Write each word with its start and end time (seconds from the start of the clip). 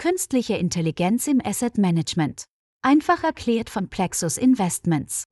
Künstliche 0.00 0.54
Intelligenz 0.54 1.26
im 1.26 1.42
Asset 1.44 1.76
Management. 1.76 2.44
Einfach 2.80 3.22
erklärt 3.22 3.68
von 3.68 3.90
Plexus 3.90 4.38
Investments. 4.38 5.24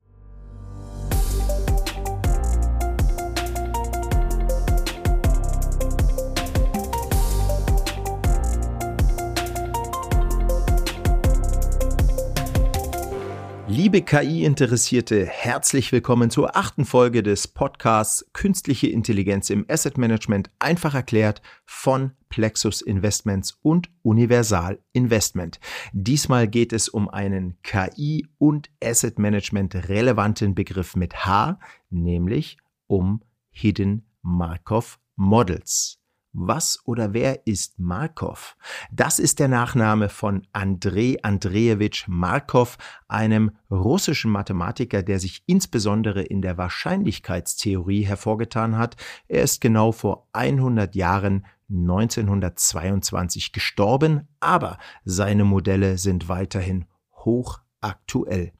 Liebe 13.81 14.01
KI-Interessierte, 14.01 15.25
herzlich 15.25 15.93
willkommen 15.93 16.29
zur 16.29 16.57
achten 16.57 16.83
Folge 16.83 17.23
des 17.23 17.47
Podcasts 17.47 18.29
Künstliche 18.33 18.87
Intelligenz 18.87 19.49
im 19.49 19.65
Asset 19.69 19.97
Management 19.97 20.51
einfach 20.59 20.95
erklärt 20.95 21.41
von 21.65 22.11
Plexus 22.27 22.81
Investments 22.81 23.57
und 23.61 23.89
Universal 24.01 24.79
Investment. 24.91 25.61
Diesmal 25.93 26.49
geht 26.49 26.73
es 26.73 26.89
um 26.89 27.07
einen 27.07 27.57
KI- 27.63 28.27
und 28.37 28.69
Asset 28.83 29.17
Management 29.17 29.73
relevanten 29.87 30.55
Begriff 30.55 30.97
mit 30.97 31.25
H, 31.25 31.57
nämlich 31.89 32.57
um 32.87 33.23
Hidden 33.49 34.05
Markov 34.21 34.99
Models. 35.15 35.98
Was 36.31 36.79
oder 36.85 37.13
wer 37.13 37.47
ist 37.47 37.79
Markov? 37.79 38.55
Das 38.91 39.17
ist 39.17 39.39
der 39.39 39.47
Nachname 39.47 40.09
von 40.09 40.45
Andrei 40.53 41.17
Andrejewitsch 41.23 42.07
Markov, 42.07 42.77
einem 43.07 43.51
russischen 43.71 44.29
Mathematiker, 44.29 45.01
der 45.01 45.19
sich 45.19 45.41
insbesondere 45.47 46.21
in 46.21 46.43
der 46.43 46.57
Wahrscheinlichkeitstheorie 46.57 48.03
hervorgetan 48.03 48.77
hat. 48.77 48.95
Er 49.27 49.41
ist 49.41 49.59
genau 49.59 49.91
vor 49.91 50.27
100 50.33 50.93
Jahren 50.95 51.47
1922 51.71 53.51
gestorben, 53.51 54.27
aber 54.39 54.77
seine 55.05 55.45
Modelle 55.45 55.97
sind 55.97 56.29
weiterhin 56.29 56.85
hochaktuell 57.15 58.53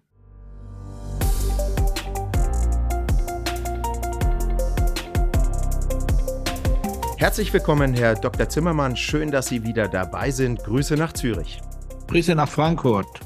Herzlich 7.23 7.53
willkommen, 7.53 7.93
Herr 7.93 8.15
Dr. 8.15 8.49
Zimmermann. 8.49 8.97
Schön, 8.97 9.31
dass 9.31 9.47
Sie 9.47 9.63
wieder 9.63 9.87
dabei 9.87 10.29
sind. 10.29 10.61
Grüße 10.61 10.95
nach 10.95 11.13
Zürich. 11.13 11.61
Grüße 12.09 12.35
nach 12.35 12.49
Frankfurt. 12.49 13.21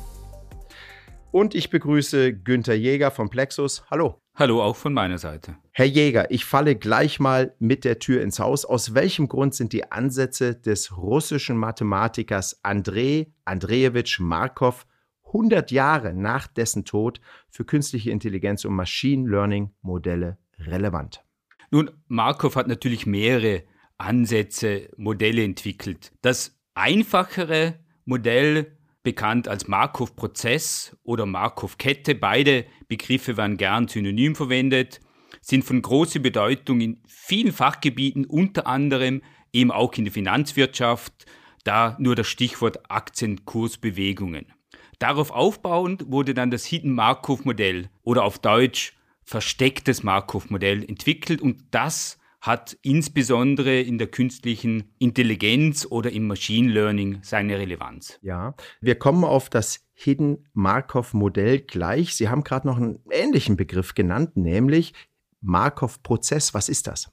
Und 1.31 1.55
ich 1.55 1.71
begrüße 1.71 2.31
Günther 2.31 2.75
Jäger 2.75 3.09
von 3.09 3.31
Plexus. 3.31 3.83
Hallo. 3.89 4.21
Hallo 4.35 4.61
auch 4.61 4.75
von 4.75 4.93
meiner 4.93 5.17
Seite. 5.17 5.57
Herr 5.71 5.87
Jäger, 5.87 6.29
ich 6.29 6.45
falle 6.45 6.75
gleich 6.75 7.19
mal 7.19 7.55
mit 7.57 7.85
der 7.85 7.97
Tür 7.97 8.21
ins 8.21 8.39
Haus. 8.39 8.65
Aus 8.65 8.93
welchem 8.93 9.27
Grund 9.29 9.55
sind 9.55 9.73
die 9.73 9.91
Ansätze 9.91 10.53
des 10.53 10.95
russischen 10.95 11.57
Mathematikers 11.57 12.59
Andrei 12.61 13.33
Andrejewitsch 13.45 14.19
Markov 14.19 14.85
100 15.25 15.71
Jahre 15.71 16.13
nach 16.13 16.45
dessen 16.45 16.85
Tod 16.85 17.19
für 17.49 17.65
künstliche 17.65 18.11
Intelligenz 18.11 18.63
und 18.63 18.75
Machine 18.75 19.27
Learning 19.27 19.71
Modelle 19.81 20.37
relevant? 20.59 21.23
Nun, 21.71 21.89
Markov 22.07 22.55
hat 22.57 22.67
natürlich 22.67 23.07
mehrere 23.07 23.63
Ansätze, 23.97 24.89
Modelle 24.97 25.43
entwickelt. 25.43 26.11
Das 26.21 26.59
einfachere 26.73 27.79
Modell, 28.05 28.77
bekannt 29.03 29.47
als 29.47 29.67
Markov-Prozess 29.67 30.97
oder 31.03 31.25
Markov-Kette, 31.25 32.15
beide 32.15 32.65
Begriffe 32.87 33.37
werden 33.37 33.57
gern 33.57 33.87
synonym 33.87 34.35
verwendet, 34.35 34.99
sind 35.41 35.63
von 35.63 35.81
großer 35.81 36.19
Bedeutung 36.19 36.81
in 36.81 37.01
vielen 37.07 37.53
Fachgebieten, 37.53 38.25
unter 38.25 38.67
anderem 38.67 39.21
eben 39.53 39.71
auch 39.71 39.93
in 39.93 40.05
der 40.05 40.13
Finanzwirtschaft, 40.13 41.25
da 41.63 41.95
nur 41.99 42.15
das 42.15 42.27
Stichwort 42.27 42.89
Aktienkursbewegungen. 42.89 44.53
Darauf 44.99 45.31
aufbauend 45.31 46.11
wurde 46.11 46.33
dann 46.33 46.51
das 46.51 46.65
Hidden 46.65 46.93
Markov-Modell 46.93 47.89
oder 48.03 48.23
auf 48.23 48.39
Deutsch 48.39 48.93
verstecktes 49.23 50.03
Markov-Modell 50.03 50.83
entwickelt 50.83 51.41
und 51.41 51.63
das 51.71 52.17
hat 52.39 52.77
insbesondere 52.81 53.81
in 53.81 53.97
der 53.97 54.07
künstlichen 54.07 54.93
Intelligenz 54.99 55.87
oder 55.89 56.11
im 56.11 56.27
Machine 56.27 56.71
Learning 56.71 57.19
seine 57.23 57.57
Relevanz. 57.57 58.19
Ja, 58.21 58.55
wir 58.79 58.95
kommen 58.95 59.23
auf 59.23 59.49
das 59.49 59.87
Hidden 59.93 60.47
Markov 60.53 61.13
Modell 61.13 61.59
gleich. 61.61 62.15
Sie 62.15 62.29
haben 62.29 62.43
gerade 62.43 62.67
noch 62.67 62.77
einen 62.77 62.99
ähnlichen 63.09 63.57
Begriff 63.57 63.95
genannt, 63.95 64.37
nämlich 64.37 64.93
Markov 65.41 66.03
Prozess. 66.03 66.53
Was 66.53 66.69
ist 66.69 66.87
das? 66.87 67.11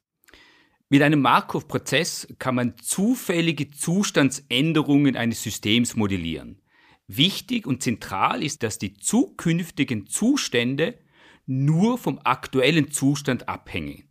Mit 0.90 1.02
einem 1.02 1.22
Markov-Prozess 1.22 2.28
kann 2.38 2.54
man 2.54 2.76
zufällige 2.78 3.70
Zustandsänderungen 3.70 5.16
eines 5.16 5.42
Systems 5.42 5.96
modellieren. 5.96 6.60
Wichtig 7.08 7.66
und 7.66 7.82
zentral 7.82 8.42
ist, 8.42 8.62
dass 8.62 8.78
die 8.78 8.94
zukünftigen 8.94 10.06
Zustände 10.06 10.98
nur 11.46 11.98
vom 11.98 12.20
aktuellen 12.22 12.90
Zustand 12.92 13.48
abhängen 13.48 14.04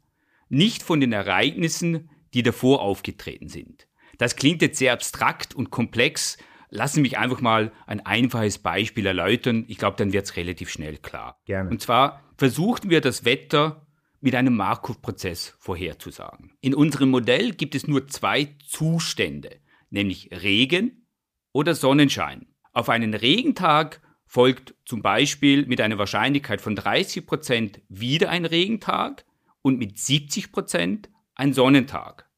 nicht 0.53 0.83
von 0.83 1.01
den 1.01 1.11
Ereignissen, 1.11 2.09
die 2.33 2.43
davor 2.43 2.81
aufgetreten 2.81 3.49
sind. 3.49 3.87
Das 4.17 4.35
klingt 4.35 4.61
jetzt 4.61 4.77
sehr 4.77 4.93
abstrakt 4.93 5.55
und 5.55 5.71
komplex. 5.71 6.37
Lassen 6.69 6.95
Sie 6.95 7.01
mich 7.01 7.17
einfach 7.17 7.41
mal 7.41 7.71
ein 7.87 8.05
einfaches 8.05 8.59
Beispiel 8.59 9.05
erläutern. 9.05 9.65
Ich 9.67 9.77
glaube, 9.77 9.97
dann 9.97 10.13
wird 10.13 10.25
es 10.25 10.35
relativ 10.35 10.69
schnell 10.69 10.97
klar. 10.97 11.41
Gerne. 11.45 11.69
Und 11.69 11.81
zwar 11.81 12.23
versuchten 12.37 12.89
wir 12.89 13.01
das 13.01 13.25
Wetter 13.25 13.87
mit 14.21 14.35
einem 14.35 14.55
Markov-Prozess 14.55 15.55
vorherzusagen. 15.59 16.53
In 16.61 16.73
unserem 16.73 17.09
Modell 17.09 17.51
gibt 17.53 17.75
es 17.75 17.87
nur 17.87 18.07
zwei 18.07 18.55
Zustände, 18.65 19.57
nämlich 19.89 20.29
Regen 20.31 21.07
oder 21.51 21.75
Sonnenschein. 21.75 22.47
Auf 22.71 22.89
einen 22.89 23.13
Regentag 23.13 24.01
folgt 24.25 24.75
zum 24.85 25.01
Beispiel 25.01 25.65
mit 25.65 25.81
einer 25.81 25.97
Wahrscheinlichkeit 25.97 26.61
von 26.61 26.75
30 26.75 27.25
Prozent 27.25 27.81
wieder 27.89 28.29
ein 28.29 28.45
Regentag 28.45 29.25
und 29.63 29.79
mit 29.79 29.97
70 29.97 30.51
Prozent 30.51 31.09
ein 31.33 31.53
Sonnentag. 31.53 32.29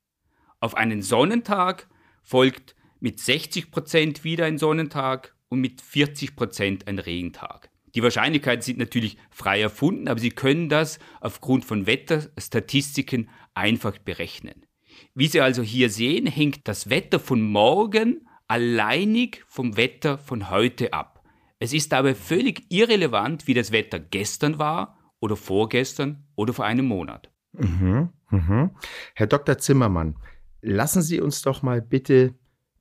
Auf 0.61 0.75
einen 0.75 1.01
Sonnentag 1.01 1.89
folgt 2.23 2.75
mit 3.01 3.19
60 3.19 3.71
Prozent 3.71 4.23
wieder 4.23 4.45
ein 4.45 4.57
Sonnentag 4.57 5.35
und 5.49 5.59
mit 5.59 5.81
40 5.81 6.37
Prozent 6.37 6.87
ein 6.87 6.99
Regentag. 6.99 7.69
Die 7.93 8.03
Wahrscheinlichkeiten 8.03 8.61
sind 8.61 8.77
natürlich 8.77 9.17
frei 9.29 9.61
erfunden, 9.61 10.07
aber 10.07 10.19
Sie 10.19 10.29
können 10.29 10.69
das 10.69 10.99
aufgrund 11.21 11.65
von 11.65 11.87
Wetterstatistiken 11.87 13.29
einfach 13.53 13.97
berechnen. 13.97 14.65
Wie 15.13 15.27
Sie 15.27 15.41
also 15.41 15.61
hier 15.61 15.89
sehen, 15.89 16.27
hängt 16.27 16.67
das 16.67 16.89
Wetter 16.89 17.19
von 17.19 17.41
morgen 17.41 18.27
alleinig 18.47 19.43
vom 19.47 19.77
Wetter 19.77 20.17
von 20.17 20.49
heute 20.49 20.93
ab. 20.93 21.23
Es 21.59 21.73
ist 21.73 21.91
dabei 21.91 22.15
völlig 22.15 22.63
irrelevant, 22.69 23.47
wie 23.47 23.53
das 23.53 23.71
Wetter 23.71 23.99
gestern 23.99 24.59
war 24.59 24.99
oder 25.19 25.35
vorgestern 25.35 26.24
oder 26.35 26.53
vor 26.53 26.65
einem 26.65 26.85
Monat. 26.85 27.31
Mhm, 27.53 28.09
mhm. 28.29 28.71
Herr 29.13 29.27
Dr. 29.27 29.57
Zimmermann, 29.57 30.15
lassen 30.61 31.01
Sie 31.01 31.21
uns 31.21 31.41
doch 31.41 31.61
mal 31.61 31.81
bitte 31.81 32.33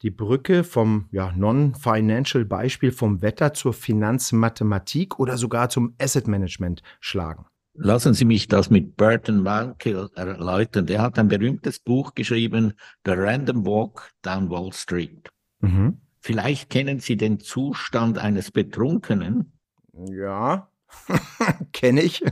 die 0.03 0.11
Brücke 0.11 0.65
vom 0.65 1.09
ja, 1.13 1.33
Non-Financial 1.33 2.45
Beispiel 2.45 2.93
vom 2.93 3.23
Wetter 3.23 3.55
zur 3.55 3.73
Finanzmathematik 3.73 5.19
oder 5.19 5.39
sogar 5.39 5.71
zum 5.71 5.95
Asset 5.99 6.29
Management 6.29 6.83
schlagen. 7.01 7.47
Lassen 7.77 8.15
Sie 8.15 8.25
mich 8.25 8.47
das 8.47 8.71
mit 8.71 8.97
Burton 8.97 9.43
Malkiel 9.43 10.09
erläutern. 10.15 10.87
Der 10.87 11.03
hat 11.03 11.19
ein 11.19 11.29
berühmtes 11.29 11.81
Buch 11.81 12.15
geschrieben, 12.15 12.75
The 13.05 13.13
Random 13.13 13.67
Walk 13.67 14.11
Down 14.23 14.51
Wall 14.51 14.73
Street. 14.73 15.31
Mhm. 15.61 15.99
Vielleicht 16.21 16.71
kennen 16.71 17.01
Sie 17.01 17.17
den 17.17 17.41
Zustand 17.41 18.19
eines 18.19 18.51
Betrunkenen. 18.51 19.53
Ja, 19.93 20.69
Kenne 21.73 22.03
ich. 22.03 22.23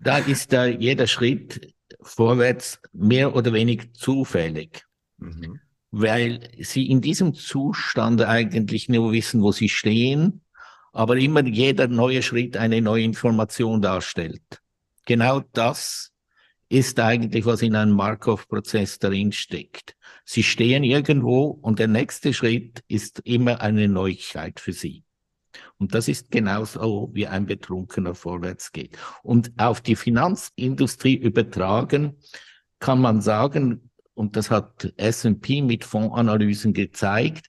Da 0.00 0.18
ist 0.18 0.52
da 0.52 0.66
jeder 0.66 1.06
Schritt 1.06 1.74
vorwärts 2.00 2.80
mehr 2.92 3.34
oder 3.34 3.52
weniger 3.52 3.92
zufällig. 3.92 4.84
Mhm. 5.18 5.60
Weil 5.90 6.50
sie 6.60 6.88
in 6.90 7.00
diesem 7.00 7.34
Zustand 7.34 8.22
eigentlich 8.22 8.88
nur 8.88 9.12
wissen, 9.12 9.42
wo 9.42 9.52
sie 9.52 9.68
stehen, 9.68 10.42
aber 10.92 11.16
immer 11.16 11.44
jeder 11.44 11.88
neue 11.88 12.22
Schritt 12.22 12.56
eine 12.56 12.82
neue 12.82 13.04
Information 13.04 13.80
darstellt. 13.80 14.60
Genau 15.06 15.40
das 15.52 16.12
ist 16.68 17.00
eigentlich, 17.00 17.46
was 17.46 17.62
in 17.62 17.74
einem 17.74 17.92
Markov-Prozess 17.92 18.98
darin 18.98 19.32
steckt. 19.32 19.96
Sie 20.24 20.42
stehen 20.42 20.84
irgendwo 20.84 21.46
und 21.46 21.78
der 21.78 21.88
nächste 21.88 22.34
Schritt 22.34 22.82
ist 22.88 23.20
immer 23.24 23.62
eine 23.62 23.88
Neuigkeit 23.88 24.60
für 24.60 24.74
sie. 24.74 25.04
Und 25.78 25.94
das 25.94 26.08
ist 26.08 26.30
genauso, 26.30 27.10
wie 27.12 27.26
ein 27.26 27.46
Betrunkener 27.46 28.14
vorwärts 28.14 28.72
geht. 28.72 28.96
Und 29.22 29.52
auf 29.56 29.80
die 29.80 29.96
Finanzindustrie 29.96 31.16
übertragen 31.16 32.16
kann 32.78 33.00
man 33.00 33.20
sagen, 33.20 33.90
und 34.14 34.36
das 34.36 34.50
hat 34.50 34.92
S&P 34.96 35.62
mit 35.62 35.84
Fondsanalysen 35.84 36.72
gezeigt, 36.72 37.46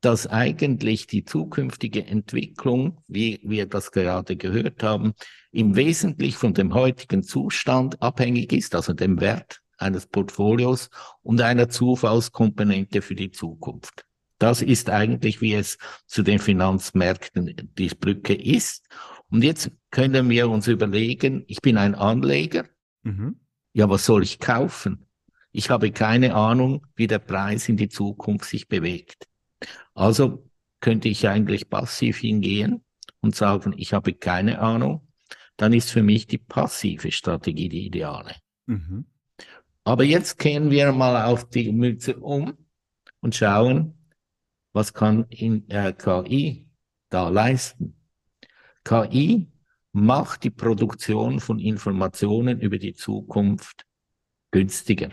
dass 0.00 0.26
eigentlich 0.26 1.06
die 1.06 1.24
zukünftige 1.24 2.06
Entwicklung, 2.06 3.00
wie 3.06 3.40
wir 3.44 3.66
das 3.66 3.92
gerade 3.92 4.36
gehört 4.36 4.82
haben, 4.82 5.14
im 5.52 5.76
Wesentlichen 5.76 6.38
von 6.38 6.54
dem 6.54 6.74
heutigen 6.74 7.22
Zustand 7.22 8.00
abhängig 8.02 8.52
ist, 8.52 8.74
also 8.74 8.92
dem 8.92 9.20
Wert 9.20 9.60
eines 9.78 10.06
Portfolios 10.06 10.90
und 11.22 11.40
einer 11.40 11.68
Zufallskomponente 11.68 13.02
für 13.02 13.14
die 13.14 13.30
Zukunft. 13.30 14.04
Das 14.42 14.60
ist 14.60 14.90
eigentlich, 14.90 15.40
wie 15.40 15.54
es 15.54 15.78
zu 16.06 16.24
den 16.24 16.40
Finanzmärkten 16.40 17.70
die 17.78 17.88
Brücke 17.90 18.34
ist. 18.34 18.88
Und 19.30 19.44
jetzt 19.44 19.70
können 19.92 20.28
wir 20.30 20.50
uns 20.50 20.66
überlegen, 20.66 21.44
ich 21.46 21.62
bin 21.62 21.76
ein 21.76 21.94
Anleger. 21.94 22.64
Mhm. 23.04 23.36
Ja, 23.72 23.88
was 23.88 24.04
soll 24.04 24.24
ich 24.24 24.40
kaufen? 24.40 25.06
Ich 25.52 25.70
habe 25.70 25.92
keine 25.92 26.34
Ahnung, 26.34 26.84
wie 26.96 27.06
der 27.06 27.20
Preis 27.20 27.68
in 27.68 27.76
die 27.76 27.88
Zukunft 27.88 28.46
sich 28.46 28.66
bewegt. 28.66 29.28
Also 29.94 30.50
könnte 30.80 31.08
ich 31.08 31.28
eigentlich 31.28 31.70
passiv 31.70 32.18
hingehen 32.18 32.82
und 33.20 33.36
sagen, 33.36 33.72
ich 33.76 33.92
habe 33.92 34.12
keine 34.12 34.58
Ahnung. 34.58 35.06
Dann 35.56 35.72
ist 35.72 35.92
für 35.92 36.02
mich 36.02 36.26
die 36.26 36.38
passive 36.38 37.12
Strategie 37.12 37.68
die 37.68 37.86
ideale. 37.86 38.34
Mhm. 38.66 39.06
Aber 39.84 40.02
jetzt 40.02 40.40
kehren 40.40 40.72
wir 40.72 40.90
mal 40.90 41.26
auf 41.26 41.48
die 41.48 41.70
Mütze 41.70 42.16
um 42.16 42.54
und 43.20 43.36
schauen, 43.36 44.01
was 44.72 44.92
kann 44.92 45.26
in, 45.28 45.68
äh, 45.68 45.92
KI 45.92 46.66
da 47.10 47.28
leisten. 47.28 47.94
KI 48.84 49.48
macht 49.92 50.44
die 50.44 50.50
Produktion 50.50 51.40
von 51.40 51.58
Informationen 51.58 52.60
über 52.60 52.78
die 52.78 52.94
Zukunft 52.94 53.84
günstiger. 54.50 55.10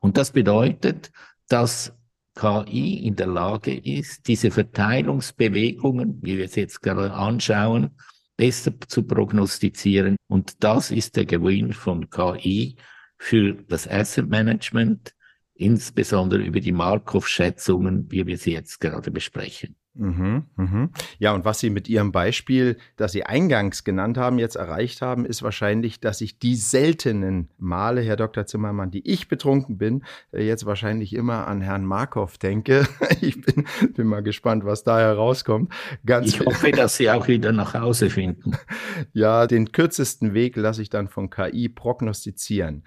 Und 0.00 0.16
das 0.16 0.32
bedeutet, 0.32 1.10
dass 1.48 1.92
KI 2.34 3.06
in 3.06 3.16
der 3.16 3.28
Lage 3.28 3.74
ist, 3.74 4.26
diese 4.28 4.50
Verteilungsbewegungen, 4.50 6.18
wie 6.22 6.38
wir 6.38 6.44
es 6.46 6.54
jetzt 6.54 6.82
gerade 6.82 7.12
anschauen, 7.12 7.96
besser 8.36 8.72
zu 8.86 9.02
prognostizieren. 9.02 10.16
Und 10.28 10.62
das 10.62 10.90
ist 10.90 11.16
der 11.16 11.24
Gewinn 11.24 11.72
von 11.72 12.10
KI 12.10 12.76
für 13.18 13.54
das 13.54 13.88
Asset 13.88 14.28
Management, 14.28 15.14
insbesondere 15.56 16.42
über 16.42 16.60
die 16.60 16.72
Markov-Schätzungen, 16.72 18.10
wie 18.10 18.26
wir 18.26 18.38
sie 18.38 18.52
jetzt 18.52 18.80
gerade 18.80 19.10
besprechen. 19.10 19.76
Mhm, 19.98 20.44
mhm. 20.56 20.90
Ja, 21.18 21.32
und 21.32 21.44
was 21.44 21.60
Sie 21.60 21.70
mit 21.70 21.88
Ihrem 21.88 22.12
Beispiel, 22.12 22.76
das 22.96 23.12
Sie 23.12 23.24
eingangs 23.24 23.82
genannt 23.82 24.18
haben, 24.18 24.38
jetzt 24.38 24.56
erreicht 24.56 25.00
haben, 25.00 25.24
ist 25.24 25.42
wahrscheinlich, 25.42 26.00
dass 26.00 26.20
ich 26.20 26.38
die 26.38 26.54
seltenen 26.54 27.48
Male, 27.58 28.02
Herr 28.02 28.16
Dr. 28.16 28.46
Zimmermann, 28.46 28.90
die 28.90 29.08
ich 29.08 29.28
betrunken 29.28 29.78
bin, 29.78 30.04
äh, 30.32 30.46
jetzt 30.46 30.66
wahrscheinlich 30.66 31.14
immer 31.14 31.46
an 31.46 31.60
Herrn 31.60 31.84
Markov 31.84 32.38
denke. 32.38 32.86
Ich 33.20 33.40
bin, 33.40 33.66
bin 33.94 34.06
mal 34.08 34.22
gespannt, 34.22 34.64
was 34.64 34.84
da 34.84 34.98
herauskommt. 34.98 35.72
Ganz 36.04 36.28
ich 36.28 36.40
hoffe, 36.40 36.70
dass 36.70 36.96
Sie 36.96 37.08
auch 37.10 37.28
wieder 37.28 37.50
nach 37.52 37.72
Hause 37.74 38.10
finden. 38.10 38.52
Ja, 39.12 39.46
den 39.46 39.72
kürzesten 39.72 40.34
Weg 40.34 40.56
lasse 40.56 40.82
ich 40.82 40.90
dann 40.90 41.08
von 41.08 41.30
KI 41.30 41.68
prognostizieren. 41.68 42.82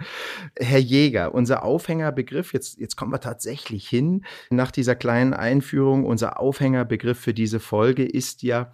Herr 0.57 0.79
Jäger, 0.79 1.33
unser 1.33 1.63
Aufhängerbegriff, 1.63 2.53
jetzt, 2.53 2.79
jetzt 2.79 2.95
kommen 2.95 3.11
wir 3.11 3.19
tatsächlich 3.19 3.87
hin, 3.87 4.25
nach 4.49 4.71
dieser 4.71 4.95
kleinen 4.95 5.33
Einführung, 5.33 6.05
unser 6.05 6.39
Aufhängerbegriff 6.39 6.98
Begriff 6.99 7.19
für 7.19 7.33
diese 7.33 7.61
Folge 7.61 8.03
ist 8.03 8.43
ja 8.43 8.73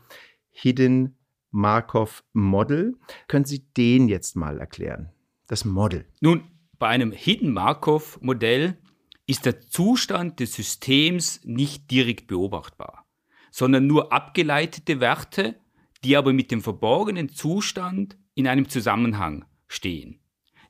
Hidden 0.49 1.15
Markov 1.51 2.23
Model. 2.33 2.97
Können 3.27 3.45
Sie 3.45 3.71
den 3.77 4.07
jetzt 4.07 4.35
mal 4.35 4.59
erklären? 4.59 5.11
Das 5.45 5.63
Model. 5.63 6.07
Nun, 6.21 6.43
bei 6.79 6.87
einem 6.87 7.11
Hidden 7.11 7.53
Markov 7.53 8.19
Modell 8.21 8.79
ist 9.27 9.45
der 9.45 9.61
Zustand 9.61 10.39
des 10.39 10.55
Systems 10.55 11.41
nicht 11.43 11.91
direkt 11.91 12.25
beobachtbar, 12.25 13.05
sondern 13.51 13.85
nur 13.85 14.11
abgeleitete 14.11 14.99
Werte, 14.99 15.59
die 16.03 16.17
aber 16.17 16.33
mit 16.33 16.49
dem 16.49 16.61
verborgenen 16.61 17.29
Zustand 17.29 18.17
in 18.33 18.47
einem 18.47 18.69
Zusammenhang 18.69 19.45
stehen. 19.67 20.19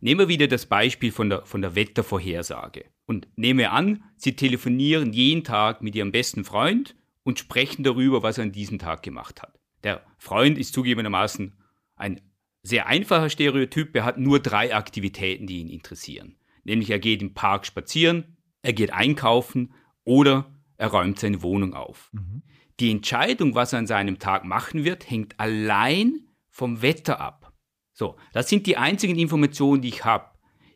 Nehmen 0.01 0.19
wir 0.19 0.27
wieder 0.27 0.47
das 0.47 0.65
Beispiel 0.65 1.13
von 1.13 1.29
der, 1.29 1.45
von 1.45 1.61
der 1.61 1.75
Wettervorhersage. 1.75 2.83
Und 3.05 3.29
nehme 3.37 3.71
an, 3.71 4.03
Sie 4.17 4.35
telefonieren 4.35 5.13
jeden 5.13 5.45
Tag 5.45 5.81
mit 5.81 5.95
Ihrem 5.95 6.11
besten 6.11 6.43
Freund 6.43 6.95
und 7.25 7.39
sprechen 7.39 7.83
darüber, 7.83 8.23
was 8.23 8.37
er 8.37 8.43
an 8.43 8.51
diesem 8.51 8.79
Tag 8.79 9.03
gemacht 9.03 9.41
hat. 9.41 9.59
Der 9.83 10.05
Freund 10.17 10.57
ist 10.57 10.73
zugegebenermaßen 10.73 11.55
ein 11.95 12.21
sehr 12.61 12.87
einfacher 12.87 13.29
Stereotyp. 13.29 13.95
Er 13.95 14.05
hat 14.05 14.17
nur 14.17 14.39
drei 14.39 14.73
Aktivitäten, 14.73 15.47
die 15.47 15.59
ihn 15.59 15.69
interessieren. 15.69 16.37
Nämlich 16.63 16.89
er 16.91 16.99
geht 16.99 17.21
im 17.21 17.33
Park 17.33 17.65
spazieren, 17.65 18.37
er 18.61 18.73
geht 18.73 18.93
einkaufen 18.93 19.73
oder 20.03 20.51
er 20.77 20.87
räumt 20.87 21.19
seine 21.19 21.41
Wohnung 21.41 21.73
auf. 21.73 22.09
Mhm. 22.13 22.43
Die 22.79 22.91
Entscheidung, 22.91 23.55
was 23.55 23.73
er 23.73 23.79
an 23.79 23.87
seinem 23.87 24.19
Tag 24.19 24.45
machen 24.45 24.83
wird, 24.83 25.09
hängt 25.09 25.39
allein 25.39 26.27
vom 26.49 26.81
Wetter 26.81 27.19
ab. 27.19 27.53
So, 27.93 28.17
das 28.33 28.49
sind 28.49 28.67
die 28.67 28.77
einzigen 28.77 29.17
Informationen, 29.17 29.81
die 29.81 29.87
ich 29.87 30.05
habe. 30.05 30.31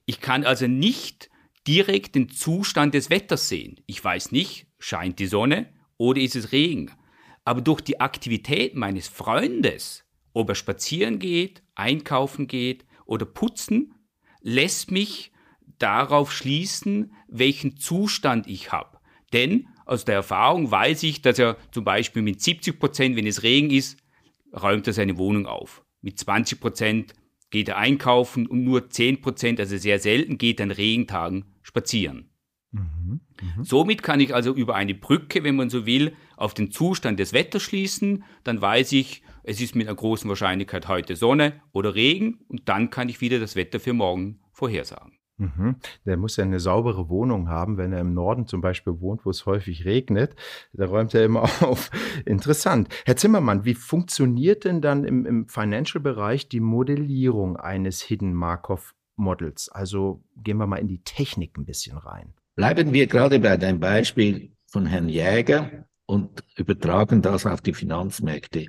Ich 0.06 0.22
kann 0.22 0.46
also 0.46 0.68
nicht 0.68 1.30
direkt 1.68 2.16
den 2.16 2.30
Zustand 2.30 2.94
des 2.94 3.10
Wetters 3.10 3.50
sehen. 3.50 3.82
Ich 3.86 4.04
weiß 4.04 4.32
nicht, 4.32 4.68
scheint 4.80 5.20
die 5.20 5.28
Sonne, 5.28 5.74
oder 6.00 6.20
ist 6.20 6.36
es 6.36 6.52
Regen. 6.52 6.92
Aber 7.46 7.62
durch 7.62 7.82
die 7.82 8.00
Aktivität 8.00 8.76
meines 8.76 9.08
Freundes, 9.08 10.04
ob 10.34 10.50
er 10.50 10.56
spazieren 10.56 11.20
geht, 11.20 11.62
einkaufen 11.76 12.48
geht 12.48 12.86
oder 13.06 13.26
putzen, 13.26 13.94
lässt 14.42 14.90
mich 14.90 15.32
darauf 15.78 16.32
schließen, 16.32 17.14
welchen 17.28 17.78
Zustand 17.78 18.48
ich 18.48 18.72
habe. 18.72 18.98
Denn 19.34 19.68
aus 19.86 20.06
der 20.06 20.16
Erfahrung 20.16 20.72
weiß 20.72 21.04
ich, 21.04 21.22
dass 21.22 21.38
er 21.40 21.58
zum 21.72 21.84
Beispiel 21.84 22.22
mit 22.22 22.42
70 22.42 22.80
Prozent, 22.80 23.16
wenn 23.16 23.28
es 23.28 23.44
Regen 23.44 23.70
ist, 23.70 23.98
räumt 24.54 24.88
er 24.88 24.94
seine 24.94 25.18
Wohnung 25.18 25.46
auf. 25.46 25.84
Mit 26.02 26.18
20 26.20 26.60
Prozent 26.60 27.14
geht 27.50 27.70
er 27.70 27.78
einkaufen 27.78 28.48
und 28.48 28.64
nur 28.64 28.90
10 28.90 29.22
Prozent, 29.22 29.60
also 29.60 29.78
sehr 29.78 30.00
selten, 30.00 30.38
geht 30.38 30.60
er 30.60 30.66
an 30.66 30.72
Regentagen 30.72 31.46
spazieren. 31.62 32.30
Mhm, 32.72 33.22
mh. 33.42 33.64
Somit 33.64 34.04
kann 34.04 34.20
ich 34.20 34.36
also 34.36 34.54
über 34.54 34.76
eine 34.76 34.94
Brücke, 34.94 35.44
wenn 35.44 35.56
man 35.56 35.70
so 35.70 35.86
will, 35.86 36.14
auf 36.38 36.54
den 36.54 36.72
Zustand 36.72 37.20
des 37.20 37.34
Wetters 37.34 37.64
schließen. 37.64 38.24
Dann 38.44 38.62
weiß 38.62 38.92
ich, 38.92 39.24
es 39.44 39.62
ist 39.62 39.76
mit 39.76 39.88
einer 39.88 39.96
großen 39.96 40.30
Wahrscheinlichkeit 40.30 40.88
heute 40.88 41.16
Sonne 41.16 41.62
oder 41.72 41.96
Regen 41.96 42.40
und 42.48 42.70
dann 42.70 42.90
kann 42.90 43.10
ich 43.10 43.22
wieder 43.22 43.40
das 43.40 43.56
Wetter 43.56 43.80
für 43.80 43.94
morgen 43.94 44.40
vorhersagen. 44.52 45.20
Mhm. 45.40 45.78
Der 46.06 46.18
muss 46.18 46.36
ja 46.36 46.44
eine 46.44 46.60
saubere 46.60 47.08
Wohnung 47.10 47.48
haben, 47.48 47.78
wenn 47.78 47.94
er 47.94 48.02
im 48.02 48.14
Norden 48.14 48.46
zum 48.46 48.60
Beispiel 48.60 49.00
wohnt, 49.00 49.26
wo 49.26 49.30
es 49.30 49.46
häufig 49.46 49.86
regnet. 49.86 50.36
Da 50.74 50.86
räumt 50.86 51.14
er 51.14 51.24
immer 51.24 51.44
auf. 51.64 51.90
Interessant. 52.26 52.90
Herr 53.06 53.16
Zimmermann, 53.16 53.64
wie 53.64 53.74
funktioniert 53.74 54.66
denn 54.66 54.82
dann 54.82 55.06
im, 55.06 55.26
im 55.26 55.48
Financial-Bereich 55.48 56.50
die 56.50 56.60
Modellierung 56.60 57.56
eines 57.56 58.02
Hidden 58.02 58.34
Markov 58.34 58.94
Models? 59.16 59.70
Also 59.70 60.24
gehen 60.36 60.58
wir 60.58 60.68
mal 60.68 60.78
in 60.78 60.90
die 60.90 61.04
Technik 61.04 61.58
ein 61.58 61.66
bisschen 61.66 61.98
rein. 61.98 62.34
Bleiben 62.60 62.92
wir 62.92 63.08
gerade 63.08 63.40
bei 63.40 63.56
dem 63.56 63.80
Beispiel 63.80 64.52
von 64.68 64.86
Herrn 64.86 65.08
Jäger 65.08 65.88
und 66.06 66.44
übertragen 66.58 67.22
das 67.22 67.46
auf 67.46 67.62
die 67.62 67.74
Finanzmärkte. 67.74 68.66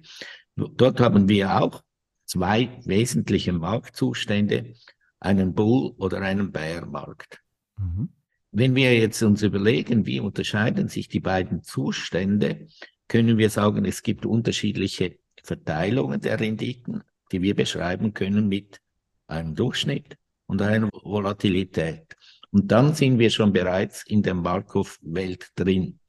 Dort 0.54 1.00
haben 1.00 1.28
wir 1.28 1.60
auch 1.60 1.82
zwei 2.24 2.78
wesentliche 2.84 3.52
Marktzustände, 3.52 4.74
einen 5.18 5.54
Bull- 5.54 5.92
oder 5.98 6.20
einen 6.20 6.52
Bärmarkt. 6.52 7.40
Mhm. 7.78 8.10
Wenn 8.52 8.76
wir 8.76 8.96
jetzt 8.96 9.24
uns 9.24 9.42
überlegen, 9.42 10.06
wie 10.06 10.20
unterscheiden 10.20 10.86
sich 10.86 11.08
die 11.08 11.18
beiden 11.18 11.64
Zustände, 11.64 12.68
können 13.08 13.38
wir 13.38 13.50
sagen, 13.50 13.84
es 13.86 14.04
gibt 14.04 14.24
unterschiedliche 14.24 15.18
Verteilungen 15.42 16.20
der 16.20 16.38
Renditen, 16.38 17.02
die 17.32 17.42
wir 17.42 17.56
beschreiben 17.56 18.14
können 18.14 18.46
mit 18.46 18.80
einem 19.26 19.56
Durchschnitt 19.56 20.16
und 20.46 20.62
einer 20.62 20.90
Volatilität. 20.92 22.16
Und 22.52 22.70
dann 22.72 22.94
sind 22.94 23.18
wir 23.18 23.30
schon 23.30 23.52
bereits 23.52 24.04
in 24.06 24.22
der 24.22 24.34
Markov-Welt 24.34 25.50
drin. 25.54 26.00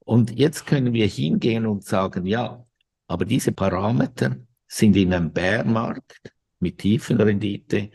Und 0.00 0.36
jetzt 0.36 0.66
können 0.66 0.92
wir 0.92 1.06
hingehen 1.06 1.66
und 1.66 1.84
sagen, 1.84 2.26
ja, 2.26 2.64
aber 3.06 3.24
diese 3.24 3.52
Parameter 3.52 4.36
sind 4.66 4.96
in 4.96 5.12
einem 5.12 5.32
Bärmarkt 5.32 6.32
mit 6.60 6.78
tiefen 6.78 7.20
Rendite 7.20 7.90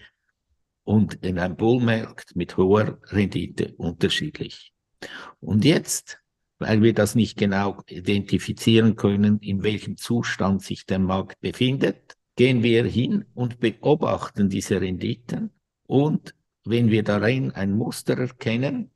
und 0.84 1.16
in 1.16 1.40
einem 1.40 1.56
Bullmarkt 1.56 2.36
mit 2.36 2.56
hoher 2.56 3.00
Rendite 3.06 3.74
unterschiedlich. 3.76 4.74
Und 5.40 5.66
jetzt, 5.66 6.20
weil 6.60 6.82
wir 6.82 6.94
das 6.94 7.16
nicht 7.16 7.38
genau 7.38 7.82
identifizieren 7.88 8.96
können, 8.96 9.40
in 9.40 9.64
welchem 9.64 9.98
Zustand 9.98 10.62
sich 10.62 10.86
der 10.86 11.00
Markt 11.00 11.40
befindet, 11.40 12.16
gehen 12.36 12.64
wir 12.64 12.86
hin 12.86 13.26
und 13.34 13.60
beobachten 13.60 14.50
diese 14.50 14.80
Renditen 14.80 15.52
und 15.88 16.36
wenn 16.70 16.90
wir 16.90 17.04
darin 17.04 17.52
ein 17.52 17.74
Muster 17.74 18.18
erkennen, 18.18 18.92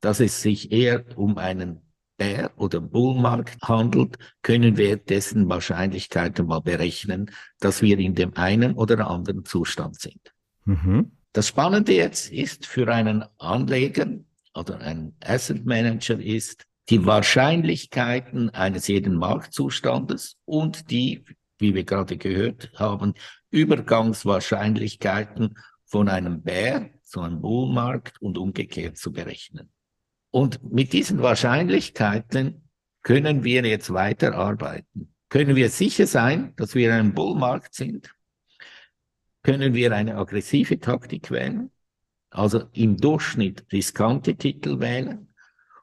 dass 0.00 0.20
es 0.20 0.42
sich 0.42 0.72
eher 0.72 1.04
um 1.16 1.38
einen 1.38 1.80
Bär- 2.18 2.52
oder 2.56 2.80
Bullmarkt 2.80 3.62
handelt, 3.62 4.18
können 4.42 4.76
wir 4.76 4.96
dessen 4.96 5.48
Wahrscheinlichkeiten 5.48 6.46
mal 6.46 6.60
berechnen, 6.60 7.30
dass 7.60 7.82
wir 7.82 7.98
in 7.98 8.14
dem 8.14 8.36
einen 8.36 8.74
oder 8.74 9.08
anderen 9.08 9.44
Zustand 9.44 10.00
sind. 10.00 10.32
Mhm. 10.64 11.12
Das 11.32 11.48
Spannende 11.48 11.92
jetzt 11.92 12.32
ist 12.32 12.66
für 12.66 12.88
einen 12.88 13.24
Anleger 13.38 14.06
oder 14.54 14.80
einen 14.80 15.16
Asset 15.22 15.66
Manager 15.66 16.18
ist, 16.18 16.64
die 16.88 17.04
Wahrscheinlichkeiten 17.04 18.50
eines 18.50 18.86
jeden 18.86 19.16
Marktzustandes 19.16 20.36
und 20.44 20.88
die, 20.90 21.24
wie 21.58 21.74
wir 21.74 21.82
gerade 21.84 22.16
gehört 22.16 22.70
haben, 22.76 23.14
Übergangswahrscheinlichkeiten 23.50 25.56
von 25.86 26.08
einem 26.08 26.42
Bär 26.42 26.90
zu 27.02 27.20
einem 27.20 27.40
Bullmarkt 27.40 28.20
und 28.20 28.36
umgekehrt 28.36 28.98
zu 28.98 29.12
berechnen. 29.12 29.70
Und 30.30 30.62
mit 30.70 30.92
diesen 30.92 31.22
Wahrscheinlichkeiten 31.22 32.68
können 33.02 33.44
wir 33.44 33.64
jetzt 33.64 33.92
weiterarbeiten. 33.92 35.14
Können 35.28 35.56
wir 35.56 35.70
sicher 35.70 36.06
sein, 36.06 36.52
dass 36.56 36.74
wir 36.74 36.88
in 36.88 36.92
einem 36.92 37.14
Bullmarkt 37.14 37.74
sind? 37.74 38.12
Können 39.42 39.74
wir 39.74 39.92
eine 39.92 40.16
aggressive 40.16 40.78
Taktik 40.80 41.30
wählen? 41.30 41.70
Also 42.30 42.64
im 42.72 42.96
Durchschnitt 42.96 43.64
riskante 43.72 44.34
Titel 44.34 44.80
wählen 44.80 45.32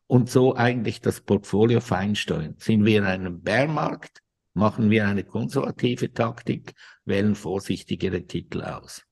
und 0.07 0.29
so 0.29 0.55
eigentlich 0.55 1.01
das 1.01 1.21
Portfolio 1.21 1.79
feinsteuern. 1.79 2.55
Sind 2.57 2.85
wir 2.85 2.99
in 2.99 3.05
einem 3.05 3.41
Bärmarkt? 3.41 4.21
Machen 4.53 4.91
wir 4.91 5.07
eine 5.07 5.23
konservative 5.23 6.13
Taktik, 6.13 6.73
wählen 7.05 7.35
vorsichtigere 7.35 8.23
Titel 8.27 8.61
aus. 8.61 9.03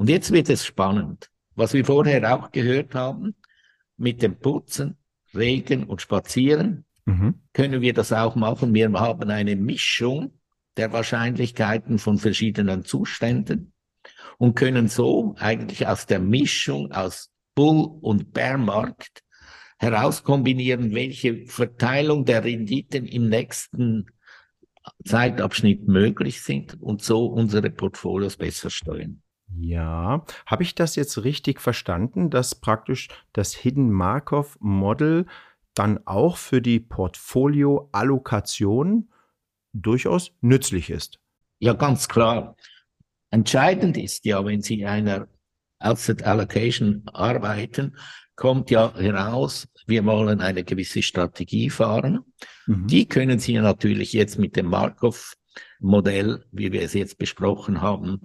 Und 0.00 0.08
jetzt 0.08 0.32
wird 0.32 0.48
es 0.48 0.64
spannend. 0.64 1.30
Was 1.56 1.74
wir 1.74 1.84
vorher 1.84 2.34
auch 2.34 2.52
gehört 2.52 2.94
haben, 2.94 3.34
mit 3.98 4.22
dem 4.22 4.38
Putzen, 4.38 4.96
Regen 5.34 5.84
und 5.84 6.00
Spazieren 6.00 6.86
mhm. 7.04 7.42
können 7.52 7.82
wir 7.82 7.92
das 7.92 8.10
auch 8.10 8.34
machen. 8.34 8.72
Wir 8.72 8.90
haben 8.90 9.28
eine 9.28 9.56
Mischung 9.56 10.40
der 10.78 10.94
Wahrscheinlichkeiten 10.94 11.98
von 11.98 12.16
verschiedenen 12.16 12.82
Zuständen 12.86 13.74
und 14.38 14.54
können 14.54 14.88
so 14.88 15.34
eigentlich 15.38 15.86
aus 15.86 16.06
der 16.06 16.18
Mischung 16.18 16.92
aus 16.92 17.30
Bull- 17.54 17.98
und 18.00 18.32
Bärmarkt 18.32 19.22
herauskombinieren, 19.78 20.94
welche 20.94 21.44
Verteilung 21.44 22.24
der 22.24 22.42
Renditen 22.42 23.04
im 23.04 23.28
nächsten 23.28 24.06
Zeitabschnitt 25.04 25.86
möglich 25.88 26.40
sind 26.40 26.80
und 26.80 27.02
so 27.02 27.26
unsere 27.26 27.68
Portfolios 27.68 28.38
besser 28.38 28.70
steuern. 28.70 29.20
Ja, 29.56 30.24
habe 30.46 30.62
ich 30.62 30.74
das 30.74 30.96
jetzt 30.96 31.24
richtig 31.24 31.60
verstanden, 31.60 32.30
dass 32.30 32.54
praktisch 32.54 33.08
das 33.32 33.54
Hidden 33.54 33.90
Markov 33.90 34.56
Model 34.60 35.26
dann 35.74 36.00
auch 36.06 36.36
für 36.36 36.62
die 36.62 36.80
Portfolio-Allokation 36.80 39.10
durchaus 39.72 40.32
nützlich 40.40 40.90
ist? 40.90 41.20
Ja, 41.58 41.74
ganz 41.74 42.08
klar. 42.08 42.56
Entscheidend 43.30 43.96
ist 43.96 44.24
ja, 44.24 44.44
wenn 44.44 44.62
Sie 44.62 44.80
in 44.80 44.86
einer 44.86 45.28
Asset 45.78 46.24
Allocation 46.24 47.04
arbeiten, 47.12 47.96
kommt 48.36 48.70
ja 48.70 48.94
heraus, 48.94 49.68
wir 49.86 50.04
wollen 50.04 50.40
eine 50.40 50.64
gewisse 50.64 51.02
Strategie 51.02 51.70
fahren. 51.70 52.20
Mhm. 52.66 52.86
Die 52.86 53.06
können 53.06 53.38
Sie 53.38 53.58
natürlich 53.58 54.12
jetzt 54.12 54.38
mit 54.38 54.56
dem 54.56 54.66
Markov-Modell, 54.66 56.44
wie 56.50 56.72
wir 56.72 56.82
es 56.82 56.94
jetzt 56.94 57.18
besprochen 57.18 57.82
haben, 57.82 58.20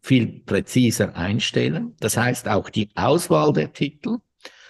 viel 0.00 0.42
präziser 0.44 1.16
einstellen. 1.16 1.94
Das 2.00 2.16
heißt 2.16 2.48
auch 2.48 2.70
die 2.70 2.90
Auswahl 2.94 3.52
der 3.52 3.72
Titel. 3.72 4.18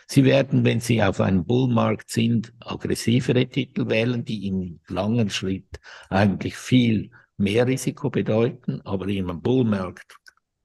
Sie 0.07 0.25
werden, 0.25 0.65
wenn 0.65 0.81
Sie 0.81 1.03
auf 1.03 1.21
einem 1.21 1.45
Bullmarkt 1.45 2.11
sind, 2.11 2.53
aggressivere 2.61 3.47
Titel 3.47 3.89
wählen, 3.89 4.25
die 4.25 4.49
im 4.49 4.81
langen 4.89 5.31
Schritt 5.31 5.79
eigentlich 6.09 6.57
viel 6.57 7.11
mehr 7.37 7.67
Risiko 7.67 8.11
bedeuten, 8.11 8.81
aber 8.83 9.07
einem 9.07 9.41
Bullmarkt 9.41 10.17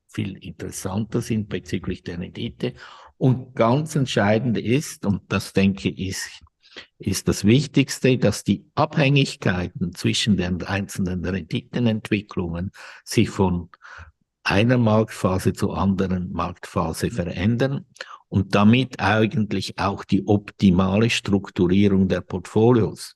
viel 0.08 0.38
interessanter 0.38 1.22
sind 1.22 1.50
bezüglich 1.50 2.02
der 2.04 2.20
Rendite. 2.20 2.74
Und 3.18 3.56
ganz 3.56 3.96
entscheidend 3.96 4.58
ist, 4.58 5.06
und 5.06 5.22
das 5.32 5.54
denke 5.54 5.90
ich 5.90 6.18
ist 6.98 7.28
das 7.28 7.46
Wichtigste, 7.46 8.18
dass 8.18 8.44
die 8.44 8.66
Abhängigkeiten 8.76 9.94
zwischen 9.94 10.38
den 10.38 10.64
einzelnen 10.64 11.24
Renditenentwicklungen 11.26 12.72
sich 13.04 13.30
von 13.30 13.70
einer 14.46 14.78
Marktphase 14.78 15.54
zur 15.54 15.78
anderen 15.78 16.32
Marktphase 16.32 17.12
verändern 17.12 17.86
und 18.30 18.56
damit 18.56 19.00
eigentlich 19.00 19.78
auch 19.80 20.04
die 20.06 20.28
optimale 20.28 21.10
Strukturierung 21.10 22.08
der 22.08 22.22
Portfolios. 22.22 23.16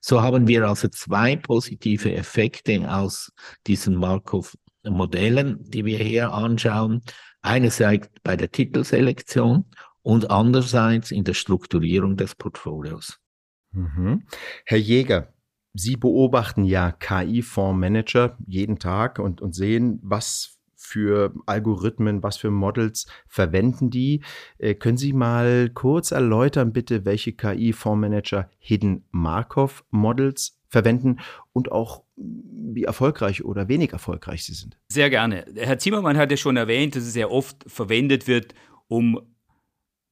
So 0.00 0.22
haben 0.22 0.48
wir 0.48 0.66
also 0.66 0.88
zwei 0.88 1.36
positive 1.36 2.14
Effekte 2.14 2.90
aus 2.90 3.32
diesen 3.66 3.94
Markov-Modellen, 3.96 5.58
die 5.68 5.84
wir 5.84 5.98
hier 5.98 6.32
anschauen. 6.32 7.02
Einerseits 7.42 8.08
bei 8.22 8.36
der 8.36 8.50
Titelselektion 8.50 9.66
und 10.02 10.30
andererseits 10.30 11.10
in 11.10 11.24
der 11.24 11.34
Strukturierung 11.34 12.16
des 12.16 12.34
Portfolios. 12.34 13.18
Mhm. 13.72 14.26
Herr 14.64 14.78
Jäger, 14.78 15.34
Sie 15.76 15.96
beobachten 15.96 16.64
ja 16.64 16.92
KI-Fondsmanager 16.92 18.38
jeden 18.46 18.78
Tag 18.78 19.18
und, 19.18 19.40
und 19.40 19.56
sehen, 19.56 19.98
was 20.04 20.53
für 20.84 21.34
Algorithmen, 21.46 22.22
was 22.22 22.36
für 22.36 22.50
Models 22.50 23.06
verwenden 23.26 23.90
die? 23.90 24.22
Äh, 24.58 24.74
können 24.74 24.98
Sie 24.98 25.12
mal 25.12 25.70
kurz 25.70 26.10
erläutern, 26.10 26.72
bitte, 26.72 27.04
welche 27.04 27.32
KI-Fondsmanager 27.32 28.50
Hidden 28.58 29.04
Markov 29.10 29.84
Models 29.90 30.60
verwenden 30.68 31.20
und 31.52 31.72
auch 31.72 32.04
wie 32.16 32.84
erfolgreich 32.84 33.44
oder 33.44 33.68
wenig 33.68 33.92
erfolgreich 33.92 34.44
sie 34.44 34.54
sind? 34.54 34.76
Sehr 34.88 35.08
gerne. 35.08 35.46
Herr 35.56 35.78
Zimmermann 35.78 36.16
hat 36.16 36.30
ja 36.30 36.36
schon 36.36 36.56
erwähnt, 36.56 36.96
dass 36.96 37.04
es 37.04 37.12
sehr 37.12 37.30
oft 37.30 37.64
verwendet 37.66 38.26
wird, 38.26 38.54
um 38.86 39.20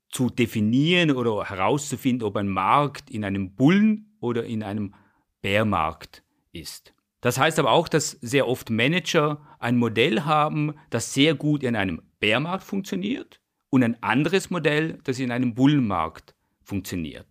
zu 0.09 0.31
definieren 0.31 1.11
oder 1.11 1.45
herauszufinden, 1.45 2.27
ob 2.27 2.37
ein 2.37 2.49
Markt 2.49 3.11
in 3.11 3.25
einem 3.25 3.55
Bullen- 3.55 4.17
oder 4.21 4.45
in 4.45 4.63
einem 4.63 4.95
Bärmarkt 5.43 6.23
ist. 6.53 6.95
Das 7.23 7.39
heißt 7.39 7.59
aber 7.59 7.71
auch, 7.71 7.89
dass 7.89 8.11
sehr 8.21 8.47
oft 8.47 8.69
Manager 8.69 9.41
ein 9.61 9.79
Modell 9.79 10.23
haben, 10.23 10.75
das 10.91 11.15
sehr 11.15 11.35
gut 11.35 11.63
in 11.63 11.77
einem 11.77 12.03
Bärmarkt 12.21 12.65
funktioniert 12.65 13.41
und 13.71 13.83
ein 13.83 14.03
anderes 14.03 14.51
Modell, 14.51 14.99
das 15.05 15.19
in 15.19 15.31
einem 15.31 15.55
Bullenmarkt 15.55 16.35
funktioniert. 16.63 17.27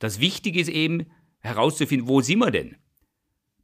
Das 0.00 0.20
Wichtige 0.20 0.60
ist 0.60 0.68
eben 0.68 1.06
herauszufinden, 1.38 2.08
wo 2.08 2.20
sind 2.20 2.40
wir 2.40 2.50
denn? 2.50 2.76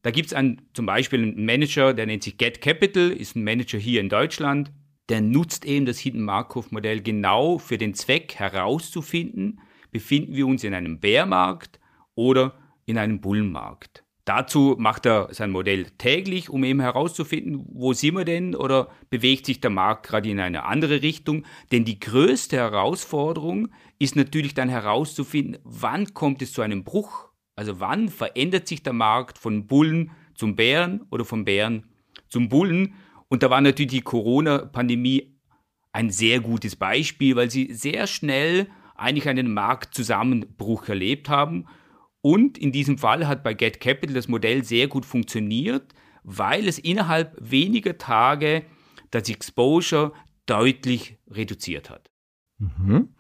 Da 0.03 0.13
gibt 0.13 0.33
es 0.33 0.39
zum 0.73 0.87
Beispiel 0.87 1.23
einen 1.23 1.45
Manager, 1.45 1.93
der 1.95 2.07
nennt 2.07 2.23
sich 2.23 2.39
Get 2.39 2.61
Capital, 2.61 3.11
ist 3.11 3.37
ein 3.37 3.45
Manager 3.45 3.79
hier 3.79 4.01
in 4.01 4.09
Deutschland, 4.09 4.73
der 5.09 5.21
nutzt 5.21 5.65
eben 5.65 5.85
das 5.85 5.99
Hidden 5.99 6.23
Markov 6.23 6.71
Modell 6.71 7.03
genau 7.03 7.59
für 7.59 7.77
den 7.77 7.95
Zweck 7.95 8.37
herauszufinden, 8.37 9.61
befinden 9.91 10.35
wir 10.35 10.47
uns 10.47 10.63
in 10.63 10.75
einem 10.75 11.01
Bärmarkt 11.01 11.81
oder 12.15 12.55
in 12.87 12.99
einem 12.99 13.21
Bullenmarkt. 13.21 14.02
Dazu 14.25 14.77
macht 14.79 15.05
er 15.05 15.35
sein 15.35 15.51
Modell 15.51 15.87
täglich, 15.99 16.49
um 16.49 16.63
eben 16.63 16.81
herauszufinden, 16.81 17.67
wo 17.73 17.93
sind 17.93 18.15
wir 18.15 18.25
denn 18.25 18.55
oder 18.55 18.89
bewegt 19.11 19.47
sich 19.47 19.61
der 19.61 19.71
Markt 19.71 20.07
gerade 20.07 20.31
in 20.31 20.39
eine 20.39 20.65
andere 20.65 21.03
Richtung. 21.03 21.45
Denn 21.73 21.85
die 21.85 21.99
größte 21.99 22.57
Herausforderung 22.57 23.69
ist 23.99 24.15
natürlich 24.15 24.55
dann 24.55 24.69
herauszufinden, 24.69 25.59
wann 25.65 26.15
kommt 26.15 26.41
es 26.41 26.53
zu 26.53 26.63
einem 26.63 26.85
Bruch. 26.85 27.31
Also 27.57 27.81
wann 27.81 28.09
verändert 28.09 28.69
sich 28.69 28.85
der 28.85 28.93
Markt 28.93 29.39
von 29.39 29.67
Bullen 29.67 30.13
zum 30.37 30.55
Bären 30.55 31.03
oder 31.11 31.25
vom 31.25 31.45
Bären 31.45 31.89
zum 32.29 32.49
Bullen. 32.49 32.95
Und 33.29 33.43
da 33.43 33.51
war 33.51 33.61
natürlich 33.61 33.91
die 33.91 34.01
Corona-Pandemie 34.03 35.37
ein 35.91 36.11
sehr 36.11 36.39
gutes 36.39 36.77
Beispiel, 36.77 37.35
weil 37.35 37.51
sie 37.51 37.75
sehr 37.75 38.07
schnell 38.07 38.69
eigentlich 38.95 39.29
einen 39.29 39.53
Marktzusammenbruch 39.53 40.89
erlebt 40.89 41.29
haben 41.29 41.67
und 42.23 42.57
in 42.57 42.73
diesem 42.73 42.99
Fall 42.99 43.27
hat 43.27 43.43
bei 43.43 43.53
Get 43.53 43.81
Capital 43.81 44.15
das 44.15 44.29
Modell 44.29 44.65
sehr 44.65 44.89
gut 44.89 45.05
funktioniert, 45.05 45.93
weil 46.23 46.67
es 46.67 46.79
innerhalb 46.79 47.37
weniger 47.41 47.99
Tage 47.99 48.65
das 49.11 49.29
Exposure 49.29 50.13
deutlich 50.47 51.19
reduziert 51.29 51.91
hat. 51.91 52.11
Mhm. 52.59 53.15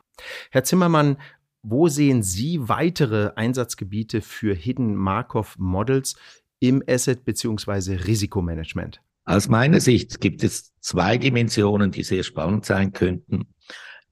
Herr 0.51 0.65
Zimmermann, 0.65 1.19
wo 1.63 1.89
sehen 1.89 2.23
Sie 2.23 2.69
weitere 2.69 3.33
Einsatzgebiete 3.37 4.21
für 4.21 4.55
Hidden 4.55 4.95
Markov 4.95 5.57
Models 5.59 6.17
im 6.61 6.83
Asset- 6.87 7.25
bzw. 7.25 7.95
Risikomanagement? 7.97 9.01
Aus 9.25 9.49
meiner 9.49 9.81
Sicht 9.81 10.21
gibt 10.21 10.43
es 10.43 10.73
zwei 10.81 11.19
Dimensionen, 11.19 11.93
die 11.93 12.03
sehr 12.03 12.25
spannend 12.25 12.65
sein 12.65 12.93
könnten. 12.93 13.55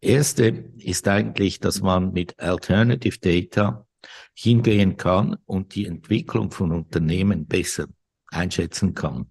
Erste 0.01 0.73
ist 0.79 1.09
eigentlich, 1.09 1.61
dass 1.61 1.83
man 1.83 2.13
mit 2.13 2.39
Alternative 2.39 3.19
Data 3.19 3.87
hingehen 4.35 4.97
kann 4.97 5.37
und 5.47 5.75
die 5.75 5.87
Entwicklung 5.87 6.51
von 6.51 6.73
Unternehmen 6.73 7.47
besser 7.47 7.87
einschätzen 8.29 8.95
kann. 8.95 9.27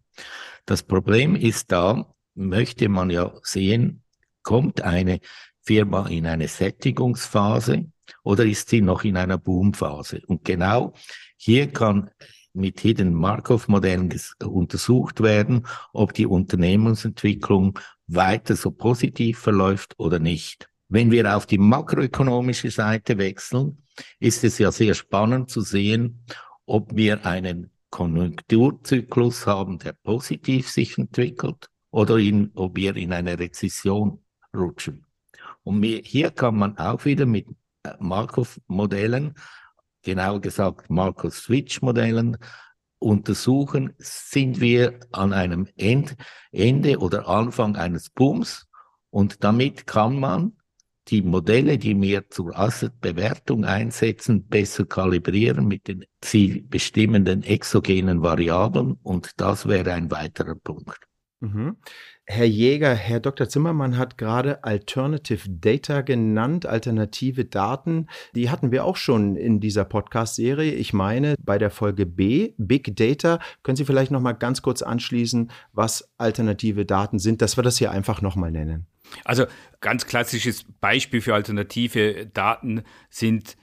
Das 0.66 0.84
Problem 0.84 1.36
ist 1.36 1.72
da, 1.72 2.14
möchte 2.36 2.90
man 2.90 3.10
ja 3.10 3.34
sehen, 3.44 4.04
kommt 4.44 4.82
eine 4.82 5.20
Firma 5.62 6.08
in 6.08 6.26
eine 6.26 6.48
Sättigungsphase 6.48 7.92
oder 8.24 8.46
ist 8.46 8.70
sie 8.70 8.82
noch 8.82 9.04
in 9.04 9.18
einer 9.18 9.38
Boomphase? 9.38 10.22
Und 10.28 10.44
genau 10.44 10.94
hier 11.38 11.72
kann 11.72 12.10
mit 12.54 12.80
Hidden 12.80 13.14
Markov 13.14 13.68
Modellen 13.68 14.14
untersucht 14.44 15.22
werden, 15.22 15.68
ob 15.94 16.14
die 16.14 16.26
Unternehmensentwicklung 16.26 17.80
weiter 18.08 18.56
so 18.56 18.72
positiv 18.72 19.40
verläuft 19.40 19.94
oder 19.98 20.20
nicht. 20.20 20.70
Wenn 20.88 21.12
wir 21.12 21.36
auf 21.36 21.46
die 21.46 21.60
makroökonomische 21.60 22.72
Seite 22.72 23.18
wechseln, 23.20 23.84
ist 24.20 24.44
es 24.44 24.58
ja 24.58 24.72
sehr 24.72 24.94
spannend 24.94 25.50
zu 25.50 25.62
sehen, 25.62 26.24
ob 26.66 26.96
wir 26.96 27.26
einen 27.26 27.72
Konjunkturzyklus 27.90 29.48
haben, 29.48 29.80
der 29.80 29.94
positiv 29.94 30.70
sich 30.70 30.98
entwickelt 30.98 31.70
oder 31.92 32.18
in, 32.18 32.52
ob 32.54 32.76
wir 32.76 32.96
in 32.96 33.14
eine 33.14 33.40
Rezession 33.40 34.24
rutschen. 34.56 35.06
Und 35.64 35.84
hier 35.84 36.32
kann 36.32 36.58
man 36.58 36.78
auch 36.78 37.06
wieder 37.06 37.26
mit 37.26 37.48
äh, 37.84 37.94
Markov-Modellen, 38.00 39.34
genauer 40.04 40.42
gesagt 40.42 40.90
Markov-Switch-Modellen, 40.90 42.38
untersuchen, 43.00 43.94
sind 43.98 44.60
wir 44.60 45.00
an 45.12 45.34
einem 45.34 45.68
End, 45.78 46.16
Ende 46.52 47.00
oder 47.00 47.28
Anfang 47.28 47.76
eines 47.78 48.10
Booms 48.10 48.68
und 49.10 49.44
damit 49.44 49.88
kann 49.88 50.20
man 50.20 50.59
die 51.12 51.22
Modelle, 51.22 51.78
die 51.78 52.00
wir 52.00 52.30
zur 52.30 52.58
Assetbewertung 52.58 53.66
einsetzen, 53.66 54.48
besser 54.48 54.86
kalibrieren 54.86 55.68
mit 55.68 55.88
den 55.88 56.06
sie 56.24 56.62
bestimmenden 56.62 57.44
exogenen 57.44 58.22
Variablen 58.22 58.98
und 59.04 59.32
das 59.38 59.68
wäre 59.68 59.94
ein 59.94 60.12
weiterer 60.12 60.56
Punkt. 60.56 61.00
Mhm. 61.42 61.78
Herr 62.26 62.46
Jäger, 62.46 62.94
Herr 62.94 63.20
Dr. 63.20 63.50
Zimmermann 63.50 63.98
hat 63.98 64.18
gerade 64.18 64.64
Alternative 64.64 65.50
Data 65.50 66.02
genannt, 66.02 66.68
alternative 66.68 67.46
Daten. 67.46 68.08
Die 68.36 68.52
hatten 68.52 68.72
wir 68.72 68.86
auch 68.86 68.98
schon 68.98 69.36
in 69.36 69.60
dieser 69.60 69.84
Podcast-Serie. 69.84 70.74
Ich 70.74 70.94
meine, 70.94 71.34
bei 71.44 71.58
der 71.58 71.72
Folge 71.72 72.06
B, 72.06 72.54
Big 72.58 72.96
Data, 72.96 73.40
können 73.64 73.78
Sie 73.78 73.86
vielleicht 73.86 74.12
noch 74.12 74.22
mal 74.22 74.34
ganz 74.34 74.62
kurz 74.62 74.84
anschließen, 74.84 75.50
was 75.72 76.12
alternative 76.18 76.86
Daten 76.86 77.18
sind, 77.18 77.42
dass 77.42 77.58
wir 77.58 77.64
das 77.64 77.80
hier 77.80 77.90
einfach 77.90 78.22
noch 78.22 78.36
mal 78.36 78.52
nennen. 78.52 78.86
Also 79.24 79.46
ganz 79.82 80.06
klassisches 80.06 80.66
Beispiel 80.82 81.22
für 81.22 81.34
alternative 81.34 82.28
Daten 82.28 82.84
sind 83.10 83.58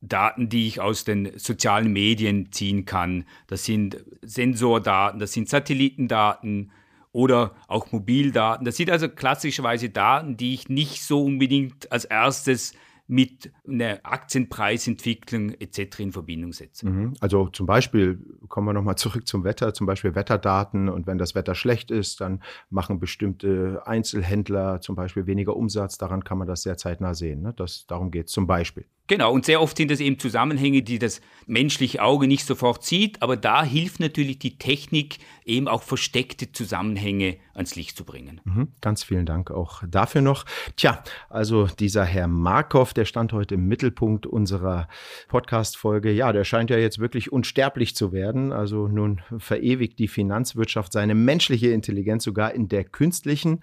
Daten, 0.00 0.48
die 0.48 0.68
ich 0.68 0.80
aus 0.80 1.04
den 1.04 1.38
sozialen 1.38 1.92
Medien 1.92 2.52
ziehen 2.52 2.84
kann. 2.84 3.24
Das 3.46 3.64
sind 3.64 4.04
Sensordaten, 4.22 5.18
das 5.18 5.32
sind 5.32 5.48
Satellitendaten, 5.48 6.70
oder 7.16 7.54
auch 7.66 7.92
Mobildaten. 7.92 8.66
Das 8.66 8.76
sind 8.76 8.90
also 8.90 9.08
klassischerweise 9.08 9.88
Daten, 9.88 10.36
die 10.36 10.52
ich 10.52 10.68
nicht 10.68 11.02
so 11.02 11.24
unbedingt 11.24 11.90
als 11.90 12.04
erstes 12.04 12.74
mit 13.08 13.52
einer 13.66 14.00
Aktienpreisentwicklung 14.02 15.50
etc. 15.52 16.00
in 16.00 16.12
Verbindung 16.12 16.52
setze. 16.52 16.88
Mhm. 16.88 17.14
Also 17.20 17.48
zum 17.48 17.66
Beispiel, 17.66 18.18
kommen 18.48 18.66
wir 18.66 18.72
nochmal 18.72 18.96
zurück 18.96 19.26
zum 19.26 19.44
Wetter, 19.44 19.74
zum 19.74 19.86
Beispiel 19.86 20.14
Wetterdaten 20.14 20.88
und 20.88 21.06
wenn 21.06 21.18
das 21.18 21.34
Wetter 21.34 21.54
schlecht 21.54 21.90
ist, 21.90 22.20
dann 22.20 22.42
machen 22.70 22.98
bestimmte 22.98 23.82
Einzelhändler 23.86 24.80
zum 24.80 24.96
Beispiel 24.96 25.26
weniger 25.26 25.56
Umsatz, 25.56 25.98
daran 25.98 26.24
kann 26.24 26.38
man 26.38 26.48
das 26.48 26.62
sehr 26.62 26.76
zeitnah 26.76 27.14
sehen. 27.14 27.42
Ne? 27.42 27.54
Das, 27.56 27.86
darum 27.86 28.10
geht 28.10 28.26
es 28.26 28.32
zum 28.32 28.46
Beispiel. 28.46 28.86
Genau, 29.08 29.32
und 29.32 29.44
sehr 29.44 29.60
oft 29.60 29.76
sind 29.76 29.90
das 29.90 30.00
eben 30.00 30.18
Zusammenhänge, 30.18 30.82
die 30.82 30.98
das 30.98 31.20
menschliche 31.46 32.02
Auge 32.02 32.26
nicht 32.26 32.44
sofort 32.44 32.84
sieht, 32.84 33.22
aber 33.22 33.36
da 33.36 33.62
hilft 33.62 34.00
natürlich 34.00 34.40
die 34.40 34.58
Technik, 34.58 35.18
eben 35.44 35.68
auch 35.68 35.84
versteckte 35.84 36.50
Zusammenhänge 36.50 37.36
ans 37.54 37.76
Licht 37.76 37.96
zu 37.96 38.04
bringen. 38.04 38.40
Mhm, 38.42 38.68
ganz 38.80 39.04
vielen 39.04 39.26
Dank 39.26 39.52
auch 39.52 39.84
dafür 39.88 40.22
noch. 40.22 40.44
Tja, 40.74 41.04
also 41.30 41.66
dieser 41.66 42.04
Herr 42.04 42.26
Markov, 42.26 42.94
der 42.94 43.04
stand 43.04 43.32
heute 43.32 43.54
im 43.54 43.68
Mittelpunkt 43.68 44.26
unserer 44.26 44.88
Podcast-Folge. 45.28 46.10
Ja, 46.10 46.32
der 46.32 46.42
scheint 46.42 46.70
ja 46.70 46.78
jetzt 46.78 46.98
wirklich 46.98 47.32
unsterblich 47.32 47.94
zu 47.94 48.12
werden. 48.12 48.52
Also 48.52 48.88
nun 48.88 49.22
verewigt 49.38 50.00
die 50.00 50.08
Finanzwirtschaft 50.08 50.92
seine 50.92 51.14
menschliche 51.14 51.68
Intelligenz 51.68 52.24
sogar 52.24 52.52
in 52.52 52.68
der 52.68 52.82
künstlichen. 52.82 53.60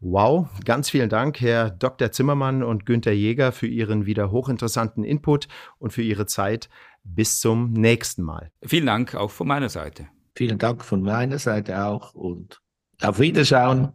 Wow, 0.00 0.48
ganz 0.64 0.88
vielen 0.88 1.10
Dank, 1.10 1.38
Herr 1.42 1.68
Dr. 1.68 2.12
Zimmermann 2.12 2.62
und 2.62 2.86
Günther 2.86 3.12
Jäger, 3.12 3.52
für 3.52 3.66
Ihren 3.66 4.06
wieder 4.06 4.30
hochinteressanten 4.30 4.85
Input 5.04 5.48
und 5.78 5.92
für 5.92 6.02
Ihre 6.02 6.26
Zeit. 6.26 6.68
Bis 7.04 7.40
zum 7.40 7.72
nächsten 7.72 8.22
Mal. 8.22 8.50
Vielen 8.64 8.86
Dank 8.86 9.14
auch 9.14 9.30
von 9.30 9.46
meiner 9.46 9.68
Seite. 9.68 10.08
Vielen 10.34 10.58
Dank 10.58 10.84
von 10.84 11.02
meiner 11.02 11.38
Seite 11.38 11.84
auch 11.84 12.14
und 12.14 12.60
auf 13.02 13.20
Wiederschauen. 13.20 13.92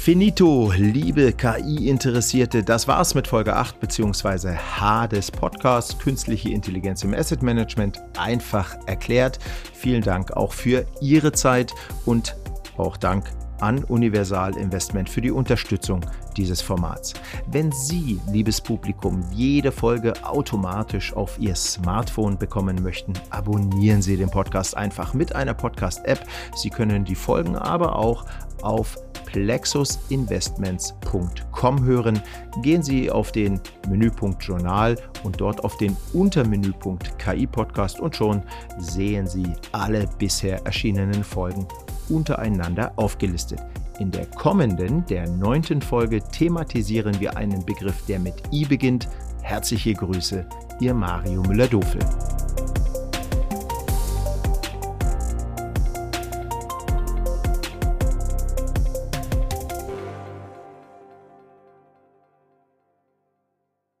Finito, 0.00 0.72
liebe 0.74 1.32
KI-Interessierte, 1.32 2.64
das 2.64 2.88
war's 2.88 3.14
mit 3.14 3.28
Folge 3.28 3.54
8 3.54 3.80
bzw. 3.80 4.56
H 4.56 5.06
des 5.08 5.30
Podcasts 5.30 5.98
Künstliche 5.98 6.48
Intelligenz 6.48 7.04
im 7.04 7.12
Asset 7.12 7.42
Management 7.42 8.00
einfach 8.18 8.76
erklärt. 8.86 9.38
Vielen 9.74 10.00
Dank 10.00 10.32
auch 10.32 10.54
für 10.54 10.86
Ihre 11.02 11.32
Zeit 11.32 11.74
und 12.06 12.34
auch 12.80 12.96
Dank 12.96 13.30
an 13.60 13.84
Universal 13.84 14.56
Investment 14.56 15.08
für 15.08 15.20
die 15.20 15.30
Unterstützung 15.30 16.00
dieses 16.36 16.60
Formats. 16.60 17.14
Wenn 17.50 17.70
Sie, 17.72 18.20
liebes 18.30 18.60
Publikum, 18.60 19.22
jede 19.32 19.72
Folge 19.72 20.12
automatisch 20.24 21.14
auf 21.14 21.38
Ihr 21.38 21.54
Smartphone 21.54 22.36
bekommen 22.38 22.82
möchten, 22.82 23.12
abonnieren 23.30 24.02
Sie 24.02 24.16
den 24.16 24.30
Podcast 24.30 24.76
einfach 24.76 25.14
mit 25.14 25.34
einer 25.34 25.54
Podcast-App. 25.54 26.26
Sie 26.54 26.70
können 26.70 27.04
die 27.04 27.14
Folgen 27.14 27.56
aber 27.56 27.96
auch 27.96 28.24
auf 28.62 28.98
plexusinvestments.com 29.26 31.84
hören. 31.84 32.20
Gehen 32.62 32.82
Sie 32.82 33.10
auf 33.10 33.32
den 33.32 33.60
Menüpunkt 33.88 34.42
Journal 34.42 34.96
und 35.22 35.40
dort 35.40 35.64
auf 35.64 35.76
den 35.76 35.96
Untermenüpunkt 36.12 37.16
KI 37.18 37.46
Podcast 37.46 38.00
und 38.00 38.16
schon 38.16 38.42
sehen 38.78 39.26
Sie 39.26 39.52
alle 39.72 40.08
bisher 40.18 40.64
erschienenen 40.66 41.22
Folgen 41.22 41.66
untereinander 42.10 42.92
aufgelistet. 42.96 43.60
In 43.98 44.10
der 44.10 44.26
kommenden, 44.26 45.04
der 45.06 45.28
neunten 45.28 45.82
Folge, 45.82 46.22
thematisieren 46.22 47.20
wir 47.20 47.36
einen 47.36 47.64
Begriff, 47.64 48.04
der 48.06 48.18
mit 48.18 48.34
I 48.52 48.64
beginnt. 48.64 49.08
Herzliche 49.42 49.94
Grüße, 49.94 50.46
Ihr 50.80 50.94
Mario 50.94 51.42
Müller-Dofel. 51.42 52.00